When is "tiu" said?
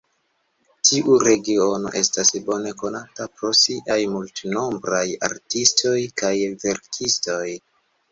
0.89-1.15